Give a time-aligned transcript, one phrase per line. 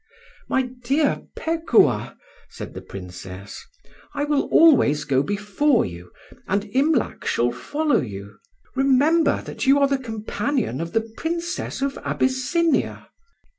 [0.49, 2.15] "My dear Pekuah,"
[2.49, 3.63] said the Princess,
[4.15, 6.11] "I will always go before you,
[6.47, 8.39] and Imlac shall follow you.
[8.75, 13.09] Remember that you are the companion of the Princess of Abyssinia."